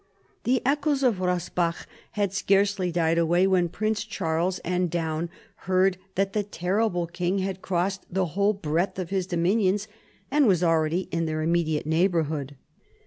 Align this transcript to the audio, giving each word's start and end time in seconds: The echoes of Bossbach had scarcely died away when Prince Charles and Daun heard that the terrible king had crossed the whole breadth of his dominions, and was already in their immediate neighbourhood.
The 0.45 0.63
echoes 0.65 1.03
of 1.03 1.19
Bossbach 1.19 1.85
had 2.13 2.33
scarcely 2.33 2.91
died 2.91 3.19
away 3.19 3.45
when 3.45 3.69
Prince 3.69 4.03
Charles 4.03 4.57
and 4.65 4.89
Daun 4.89 5.29
heard 5.69 5.99
that 6.15 6.33
the 6.33 6.41
terrible 6.41 7.05
king 7.05 7.37
had 7.37 7.61
crossed 7.61 8.07
the 8.11 8.25
whole 8.33 8.53
breadth 8.53 8.97
of 8.97 9.11
his 9.11 9.27
dominions, 9.27 9.87
and 10.31 10.47
was 10.47 10.63
already 10.63 11.01
in 11.11 11.27
their 11.27 11.43
immediate 11.43 11.85
neighbourhood. 11.85 12.55